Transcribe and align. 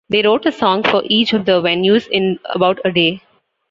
They 0.09 0.23
wrote 0.23 0.47
a 0.47 0.51
song 0.51 0.81
for 0.81 1.03
each 1.05 1.31
of 1.33 1.45
the 1.45 1.61
venues 1.61 2.07
in 2.07 2.39
about 2.55 2.79
a 2.83 2.91
day. 2.91 3.21